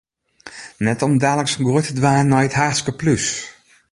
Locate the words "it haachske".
2.47-2.93